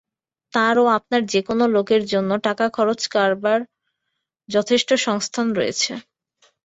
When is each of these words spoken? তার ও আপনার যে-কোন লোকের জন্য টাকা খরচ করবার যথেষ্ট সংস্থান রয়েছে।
তার 0.53 0.75
ও 0.77 0.95
আপনার 0.97 1.21
যে-কোন 1.25 1.59
লোকের 1.75 2.03
জন্য 2.11 2.31
টাকা 2.47 2.65
খরচ 2.69 3.01
করবার 3.07 3.59
যথেষ্ট 4.49 4.89
সংস্থান 5.05 5.47
রয়েছে। 5.53 5.91